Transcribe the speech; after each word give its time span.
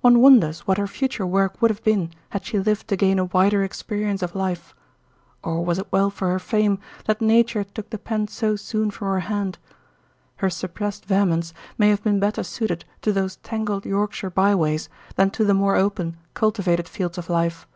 One 0.00 0.22
wonders 0.22 0.60
what 0.60 0.78
her 0.78 0.86
future 0.86 1.26
work 1.26 1.60
would 1.60 1.70
have 1.70 1.84
been, 1.84 2.08
had 2.30 2.46
she 2.46 2.58
lived 2.58 2.88
to 2.88 2.96
gain 2.96 3.18
a 3.18 3.26
wider 3.26 3.62
experience 3.62 4.22
of 4.22 4.34
life; 4.34 4.74
or 5.44 5.62
was 5.62 5.78
it 5.78 5.88
well 5.90 6.08
for 6.08 6.30
her 6.30 6.38
fame 6.38 6.78
that 7.04 7.20
nature 7.20 7.62
took 7.62 7.90
the 7.90 7.98
pen 7.98 8.26
so 8.26 8.56
soon 8.56 8.90
from 8.90 9.08
her 9.08 9.20
hand? 9.20 9.58
Her 10.36 10.48
suppressed 10.48 11.04
vehemence 11.04 11.52
may 11.76 11.90
have 11.90 12.02
been 12.02 12.18
better 12.20 12.42
suited 12.42 12.86
to 13.02 13.12
those 13.12 13.36
tangled 13.36 13.84
Yorkshire 13.84 14.30
byways 14.30 14.88
than 15.16 15.28
to 15.32 15.44
the 15.44 15.52
more 15.52 15.76
open, 15.76 16.16
cultivated 16.32 16.88
fields 16.88 17.18
of 17.18 17.28
life. 17.28 17.68